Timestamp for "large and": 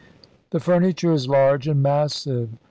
1.27-1.83